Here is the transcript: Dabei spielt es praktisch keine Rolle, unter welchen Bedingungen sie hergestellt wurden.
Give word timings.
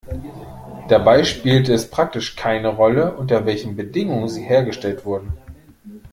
Dabei 0.89 1.23
spielt 1.23 1.69
es 1.69 1.91
praktisch 1.91 2.35
keine 2.35 2.69
Rolle, 2.69 3.11
unter 3.17 3.45
welchen 3.45 3.75
Bedingungen 3.75 4.29
sie 4.29 4.41
hergestellt 4.41 5.05
wurden. 5.05 5.37